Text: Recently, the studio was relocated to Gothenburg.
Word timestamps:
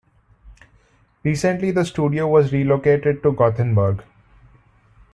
Recently, 1.23 1.69
the 1.69 1.85
studio 1.85 2.27
was 2.27 2.51
relocated 2.51 3.21
to 3.21 3.33
Gothenburg. 3.33 4.03